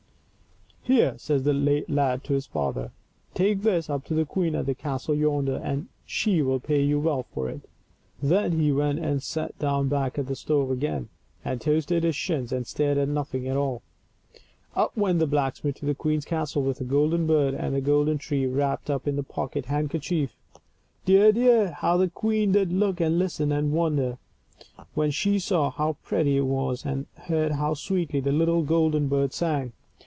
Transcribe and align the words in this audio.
"Here," 0.91 1.13
says 1.19 1.43
the 1.43 1.53
lad 1.87 2.23
to 2.25 2.33
his 2.33 2.47
father," 2.47 2.91
take 3.35 3.61
this 3.61 3.87
up 3.89 4.03
to 4.05 4.15
the 4.15 4.25
queen 4.25 4.55
at 4.55 4.65
the 4.65 4.73
castle 4.73 5.13
yonder, 5.15 5.57
and 5.63 5.87
she 6.05 6.41
will 6.41 6.59
pay 6.59 6.83
you 6.83 6.99
well 6.99 7.21
for 7.31 7.47
it." 7.47 7.61
Then 8.21 8.59
he 8.59 8.71
went 8.73 8.97
and 8.97 9.21
sat 9.23 9.57
down 9.59 9.89
back 9.89 10.17
of 10.17 10.25
the 10.25 10.35
stove 10.35 10.69
again, 10.71 11.07
and 11.45 11.61
toasted 11.61 12.03
his 12.03 12.15
shins 12.15 12.51
and 12.51 12.65
stared 12.67 12.97
at 12.97 13.07
nothing 13.07 13.47
at 13.47 13.55
all. 13.55 13.83
Up 14.75 14.97
went 14.97 15.19
the 15.19 15.27
blacksmith 15.27 15.75
to 15.75 15.85
the 15.85 15.95
queen's 15.95 16.25
castle 16.25 16.63
with 16.63 16.79
the 16.79 16.83
golden 16.83 17.27
bird 17.27 17.53
and 17.53 17.73
the 17.75 17.79
golden 17.79 18.17
tree 18.17 18.45
wrapped 18.47 18.89
up 18.89 19.07
in 19.07 19.15
his 19.15 19.25
pocket 19.27 19.67
handkerchief. 19.67 20.35
Dear, 21.05 21.31
dear, 21.31 21.71
how 21.71 21.95
the 21.95 22.09
queen 22.09 22.51
did 22.53 22.73
look 22.73 22.99
and 22.99 23.19
listen 23.19 23.51
and 23.51 23.71
wonder, 23.71 24.17
when 24.95 25.11
she 25.11 25.37
saw 25.39 25.69
how 25.69 25.93
pretty 26.03 26.37
it 26.37 26.47
was, 26.47 26.85
and 26.87 27.05
heard 27.15 27.53
how 27.53 27.75
sweetly 27.75 28.19
the 28.19 28.31
little 28.33 28.63
golden 28.63 29.07
bird 29.07 29.31
sang. 29.31 29.71